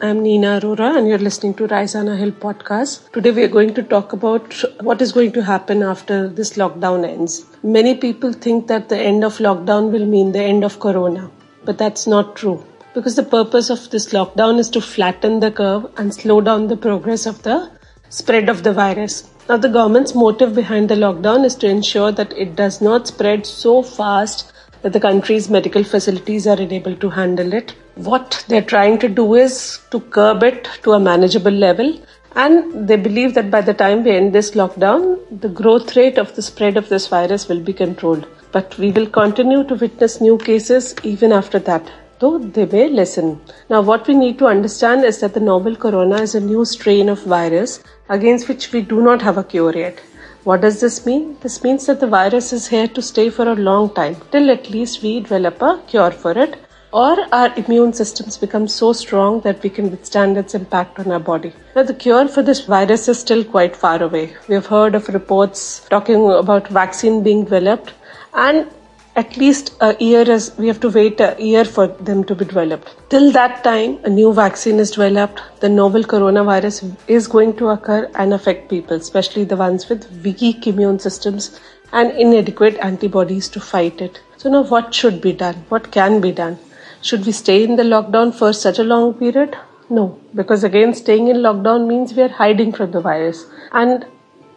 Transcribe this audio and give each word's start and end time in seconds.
I'm 0.00 0.22
Nina 0.22 0.60
Arora 0.60 0.96
and 0.96 1.08
you're 1.08 1.18
listening 1.18 1.54
to 1.54 1.66
Raisina 1.66 2.16
Hill 2.16 2.30
podcast. 2.30 3.10
Today 3.10 3.32
we 3.32 3.42
are 3.42 3.48
going 3.48 3.74
to 3.74 3.82
talk 3.82 4.12
about 4.12 4.54
what 4.80 5.02
is 5.02 5.10
going 5.10 5.32
to 5.32 5.42
happen 5.42 5.82
after 5.82 6.28
this 6.28 6.52
lockdown 6.52 7.04
ends. 7.04 7.46
Many 7.64 7.96
people 7.96 8.32
think 8.32 8.68
that 8.68 8.88
the 8.88 8.96
end 8.96 9.24
of 9.24 9.38
lockdown 9.38 9.90
will 9.90 10.06
mean 10.06 10.30
the 10.30 10.40
end 10.40 10.62
of 10.62 10.78
corona, 10.78 11.28
but 11.64 11.78
that's 11.78 12.06
not 12.06 12.36
true 12.36 12.64
because 12.94 13.16
the 13.16 13.24
purpose 13.24 13.70
of 13.70 13.90
this 13.90 14.12
lockdown 14.12 14.60
is 14.60 14.70
to 14.70 14.80
flatten 14.80 15.40
the 15.40 15.50
curve 15.50 15.90
and 15.96 16.14
slow 16.14 16.40
down 16.40 16.68
the 16.68 16.76
progress 16.76 17.26
of 17.26 17.42
the 17.42 17.68
spread 18.08 18.48
of 18.48 18.62
the 18.62 18.72
virus. 18.72 19.28
Now 19.48 19.56
the 19.56 19.68
government's 19.68 20.14
motive 20.14 20.54
behind 20.54 20.90
the 20.90 20.94
lockdown 20.94 21.44
is 21.44 21.56
to 21.56 21.66
ensure 21.66 22.12
that 22.12 22.32
it 22.34 22.54
does 22.54 22.80
not 22.80 23.08
spread 23.08 23.44
so 23.46 23.82
fast 23.82 24.52
that 24.82 24.92
the 24.92 25.00
country's 25.00 25.50
medical 25.50 25.82
facilities 25.82 26.46
are 26.46 26.60
unable 26.60 26.94
to 26.94 27.10
handle 27.10 27.52
it. 27.52 27.74
What 27.98 28.44
they're 28.46 28.62
trying 28.62 28.98
to 29.00 29.08
do 29.08 29.34
is 29.34 29.80
to 29.90 29.98
curb 29.98 30.44
it 30.44 30.68
to 30.84 30.92
a 30.92 31.00
manageable 31.00 31.50
level. 31.50 32.00
And 32.36 32.86
they 32.88 32.94
believe 32.96 33.34
that 33.34 33.50
by 33.50 33.60
the 33.60 33.74
time 33.74 34.04
we 34.04 34.12
end 34.12 34.32
this 34.32 34.52
lockdown, 34.52 35.18
the 35.40 35.48
growth 35.48 35.96
rate 35.96 36.16
of 36.16 36.34
the 36.36 36.42
spread 36.42 36.76
of 36.76 36.88
this 36.88 37.08
virus 37.08 37.48
will 37.48 37.58
be 37.58 37.72
controlled. 37.72 38.28
But 38.52 38.78
we 38.78 38.92
will 38.92 39.06
continue 39.06 39.64
to 39.64 39.74
witness 39.74 40.20
new 40.20 40.38
cases 40.38 40.94
even 41.02 41.32
after 41.32 41.58
that, 41.58 41.90
though 42.20 42.38
they 42.38 42.66
may 42.66 42.88
lessen. 42.88 43.40
Now, 43.68 43.80
what 43.80 44.06
we 44.06 44.14
need 44.14 44.38
to 44.38 44.46
understand 44.46 45.04
is 45.04 45.18
that 45.18 45.34
the 45.34 45.40
novel 45.40 45.74
corona 45.74 46.22
is 46.22 46.36
a 46.36 46.40
new 46.40 46.64
strain 46.64 47.08
of 47.08 47.24
virus 47.24 47.82
against 48.08 48.48
which 48.48 48.72
we 48.72 48.82
do 48.82 49.00
not 49.00 49.20
have 49.22 49.38
a 49.38 49.44
cure 49.44 49.76
yet. 49.76 49.98
What 50.44 50.60
does 50.60 50.80
this 50.80 51.04
mean? 51.04 51.36
This 51.40 51.64
means 51.64 51.86
that 51.86 51.98
the 51.98 52.06
virus 52.06 52.52
is 52.52 52.68
here 52.68 52.86
to 52.86 53.02
stay 53.02 53.28
for 53.28 53.48
a 53.48 53.56
long 53.56 53.92
time, 53.92 54.16
till 54.30 54.50
at 54.52 54.70
least 54.70 55.02
we 55.02 55.20
develop 55.20 55.60
a 55.60 55.82
cure 55.88 56.12
for 56.12 56.38
it, 56.38 56.56
or 56.92 57.16
our 57.32 57.52
immune 57.56 57.92
systems 57.92 58.38
become 58.38 58.66
so 58.66 58.92
strong 58.92 59.40
that 59.42 59.62
we 59.62 59.68
can 59.68 59.90
withstand 59.90 60.38
its 60.38 60.54
impact 60.54 60.98
on 60.98 61.12
our 61.12 61.20
body. 61.20 61.52
Now, 61.76 61.82
the 61.82 61.94
cure 61.94 62.28
for 62.28 62.42
this 62.42 62.64
virus 62.64 63.08
is 63.08 63.18
still 63.18 63.44
quite 63.44 63.76
far 63.76 64.02
away. 64.02 64.34
We 64.48 64.54
have 64.54 64.66
heard 64.66 64.94
of 64.94 65.08
reports 65.08 65.86
talking 65.90 66.30
about 66.30 66.68
vaccine 66.68 67.22
being 67.22 67.44
developed, 67.44 67.92
and 68.32 68.68
at 69.16 69.36
least 69.36 69.74
a 69.80 69.96
year 69.98 70.30
as 70.30 70.56
we 70.56 70.68
have 70.68 70.80
to 70.80 70.88
wait 70.88 71.20
a 71.20 71.36
year 71.38 71.64
for 71.64 71.88
them 71.88 72.22
to 72.24 72.34
be 72.34 72.44
developed. 72.44 72.94
Till 73.10 73.32
that 73.32 73.64
time, 73.64 73.98
a 74.04 74.08
new 74.08 74.32
vaccine 74.32 74.78
is 74.78 74.92
developed. 74.92 75.42
The 75.60 75.68
novel 75.68 76.04
coronavirus 76.04 76.96
is 77.08 77.26
going 77.26 77.56
to 77.56 77.68
occur 77.68 78.08
and 78.14 78.32
affect 78.32 78.70
people, 78.70 78.96
especially 78.96 79.44
the 79.44 79.56
ones 79.56 79.88
with 79.88 80.08
weak 80.24 80.66
immune 80.66 81.00
systems 81.00 81.60
and 81.92 82.12
inadequate 82.12 82.76
antibodies 82.76 83.48
to 83.48 83.60
fight 83.60 84.00
it. 84.00 84.20
So 84.36 84.48
now 84.48 84.62
what 84.62 84.94
should 84.94 85.20
be 85.20 85.32
done? 85.32 85.56
What 85.68 85.90
can 85.90 86.20
be 86.20 86.32
done? 86.32 86.58
Should 87.00 87.26
we 87.26 87.32
stay 87.32 87.62
in 87.62 87.76
the 87.76 87.84
lockdown 87.84 88.34
for 88.34 88.52
such 88.52 88.78
a 88.80 88.82
long 88.82 89.14
period? 89.14 89.56
No, 89.88 90.18
because 90.34 90.64
again, 90.64 90.94
staying 90.94 91.28
in 91.28 91.36
lockdown 91.36 91.86
means 91.86 92.12
we 92.12 92.22
are 92.22 92.28
hiding 92.28 92.72
from 92.72 92.90
the 92.90 93.00
virus. 93.00 93.46
And 93.72 94.04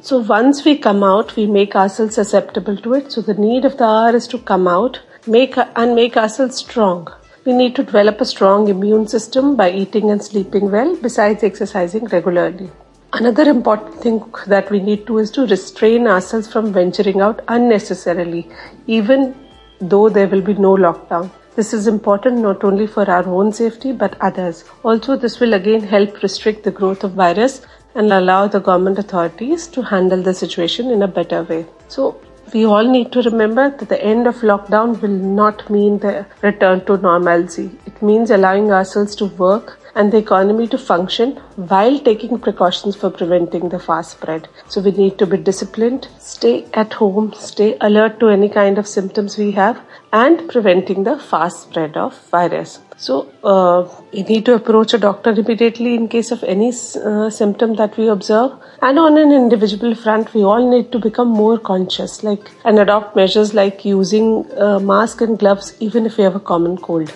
so 0.00 0.18
once 0.18 0.62
we 0.64 0.76
come 0.76 1.02
out, 1.02 1.34
we 1.34 1.46
make 1.46 1.74
ourselves 1.74 2.14
susceptible 2.16 2.76
to 2.76 2.92
it. 2.92 3.10
So 3.10 3.22
the 3.22 3.34
need 3.34 3.64
of 3.64 3.78
the 3.78 3.84
hour 3.84 4.14
is 4.14 4.28
to 4.28 4.38
come 4.38 4.68
out, 4.68 5.00
make 5.26 5.56
and 5.56 5.94
make 5.94 6.18
ourselves 6.18 6.56
strong. 6.56 7.08
We 7.46 7.54
need 7.54 7.74
to 7.76 7.84
develop 7.84 8.20
a 8.20 8.26
strong 8.26 8.68
immune 8.68 9.08
system 9.08 9.56
by 9.56 9.70
eating 9.70 10.10
and 10.10 10.22
sleeping 10.22 10.70
well, 10.70 10.94
besides 10.96 11.42
exercising 11.42 12.04
regularly. 12.06 12.70
Another 13.14 13.44
important 13.44 13.94
thing 14.02 14.22
that 14.46 14.70
we 14.70 14.80
need 14.80 15.06
to 15.06 15.18
is 15.18 15.30
to 15.30 15.46
restrain 15.46 16.06
ourselves 16.06 16.52
from 16.52 16.72
venturing 16.72 17.22
out 17.22 17.42
unnecessarily, 17.48 18.50
even 18.86 19.34
though 19.80 20.10
there 20.10 20.28
will 20.28 20.42
be 20.42 20.54
no 20.54 20.74
lockdown. 20.74 21.30
This 21.56 21.72
is 21.72 21.86
important 21.86 22.40
not 22.40 22.64
only 22.64 22.86
for 22.86 23.10
our 23.10 23.26
own 23.26 23.50
safety 23.50 23.92
but 23.92 24.16
others. 24.20 24.64
Also, 24.84 25.16
this 25.16 25.40
will 25.40 25.54
again 25.54 25.82
help 25.82 26.22
restrict 26.22 26.64
the 26.64 26.70
growth 26.70 27.02
of 27.02 27.12
virus 27.12 27.62
and 27.94 28.12
allow 28.12 28.46
the 28.46 28.60
government 28.60 28.98
authorities 28.98 29.66
to 29.68 29.80
handle 29.82 30.22
the 30.22 30.34
situation 30.34 30.90
in 30.90 31.02
a 31.02 31.08
better 31.08 31.44
way. 31.44 31.64
So, 31.88 32.20
we 32.52 32.66
all 32.66 32.84
need 32.84 33.10
to 33.12 33.22
remember 33.22 33.70
that 33.70 33.88
the 33.88 34.04
end 34.04 34.26
of 34.26 34.36
lockdown 34.42 35.00
will 35.00 35.18
not 35.38 35.70
mean 35.70 35.98
the 35.98 36.26
return 36.42 36.84
to 36.84 36.98
normalcy. 36.98 37.70
It 37.86 38.02
means 38.02 38.30
allowing 38.30 38.70
ourselves 38.70 39.16
to 39.16 39.24
work 39.24 39.78
and 39.96 40.12
the 40.12 40.18
economy 40.18 40.68
to 40.68 40.78
function 40.78 41.32
while 41.56 41.98
taking 41.98 42.38
precautions 42.38 42.94
for 42.94 43.10
preventing 43.10 43.68
the 43.70 43.78
fast 43.78 44.12
spread. 44.12 44.48
So 44.68 44.80
we 44.80 44.92
need 44.92 45.18
to 45.18 45.26
be 45.26 45.38
disciplined, 45.38 46.08
stay 46.18 46.66
at 46.74 46.92
home, 46.92 47.32
stay 47.34 47.76
alert 47.80 48.20
to 48.20 48.28
any 48.28 48.48
kind 48.48 48.78
of 48.78 48.86
symptoms 48.86 49.38
we 49.38 49.52
have, 49.52 49.80
and 50.12 50.48
preventing 50.48 51.04
the 51.04 51.18
fast 51.18 51.62
spread 51.62 51.96
of 51.96 52.18
virus. 52.30 52.80
So 52.98 53.30
uh, 53.44 53.88
we 54.12 54.22
need 54.22 54.44
to 54.46 54.54
approach 54.54 54.94
a 54.94 54.98
doctor 54.98 55.30
immediately 55.30 55.94
in 55.94 56.08
case 56.08 56.30
of 56.30 56.42
any 56.44 56.68
uh, 56.68 57.28
symptom 57.30 57.74
that 57.76 57.96
we 57.96 58.08
observe. 58.08 58.52
And 58.80 58.98
on 58.98 59.18
an 59.18 59.32
individual 59.32 59.94
front, 59.94 60.32
we 60.32 60.42
all 60.42 60.70
need 60.70 60.92
to 60.92 60.98
become 60.98 61.28
more 61.28 61.58
conscious, 61.58 62.22
like 62.22 62.50
and 62.64 62.78
adopt 62.78 63.16
measures 63.16 63.52
like 63.52 63.84
using 63.84 64.50
uh, 64.58 64.78
mask 64.78 65.20
and 65.20 65.38
gloves 65.38 65.74
even 65.80 66.06
if 66.06 66.16
we 66.16 66.24
have 66.24 66.36
a 66.36 66.40
common 66.40 66.78
cold. 66.78 67.12